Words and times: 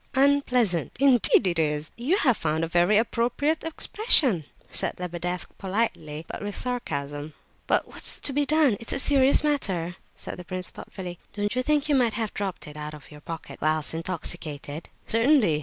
"Unpleasant! 0.15 0.91
Indeed 0.99 1.45
it 1.45 1.59
is. 1.59 1.91
You 1.95 2.17
have 2.17 2.35
found 2.35 2.63
a 2.63 2.67
very 2.67 2.97
appropriate 2.97 3.63
expression," 3.63 4.45
said 4.67 4.95
Lebedeff, 4.99 5.45
politely, 5.59 6.25
but 6.27 6.41
with 6.41 6.55
sarcasm. 6.55 7.35
"But 7.67 7.87
what's 7.87 8.19
to 8.19 8.33
be 8.33 8.43
done? 8.43 8.77
It's 8.79 8.93
a 8.93 8.97
serious 8.97 9.43
matter," 9.43 9.97
said 10.15 10.39
the 10.39 10.43
prince, 10.43 10.71
thoughtfully. 10.71 11.19
"Don't 11.33 11.55
you 11.55 11.61
think 11.61 11.87
you 11.87 11.93
may 11.93 12.09
have 12.09 12.33
dropped 12.33 12.67
it 12.67 12.77
out 12.77 12.95
of 12.95 13.11
your 13.11 13.21
pocket 13.21 13.59
whilst 13.61 13.93
intoxicated?" 13.93 14.89
"Certainly. 15.05 15.59